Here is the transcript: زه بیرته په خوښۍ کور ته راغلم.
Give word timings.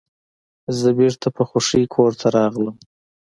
زه 0.79 0.89
بیرته 0.97 1.27
په 1.35 1.43
خوښۍ 1.49 1.83
کور 1.95 2.11
ته 2.19 2.27
راغلم. 2.37 2.75